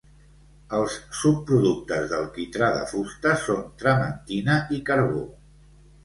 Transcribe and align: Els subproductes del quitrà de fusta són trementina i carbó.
Els 0.75 0.93
subproductes 1.17 2.07
del 2.13 2.23
quitrà 2.37 2.69
de 2.75 2.81
fusta 2.93 3.33
són 3.41 3.61
trementina 3.83 4.55
i 4.79 4.81
carbó. 4.89 5.21